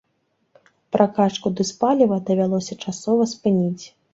[0.95, 3.85] Пракачку дызпаліва давялося часова спыніць.